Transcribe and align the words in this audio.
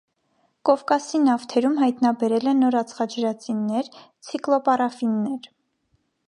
Կովկասի 0.67 1.19
նավթերում 1.25 1.75
հայտանաբերել 1.81 2.49
է 2.53 2.53
նոր 2.63 2.77
ածխաջրածիններ՝ 2.81 3.93
ցիկլոպարաֆիններ։ 4.31 5.47